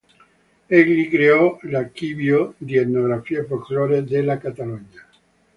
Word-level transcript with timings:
Egli 0.67 1.07
creò 1.09 1.59
l"'Archivio 1.61 2.55
di 2.57 2.75
Etnografia 2.75 3.41
e 3.41 3.45
Folklore 3.45 4.03
della 4.03 4.39
Catalogna". 4.39 5.05